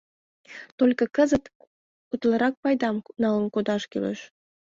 [0.79, 1.43] Только кызыт
[2.13, 4.19] утларак пайдам налын кодаш кӱлеш.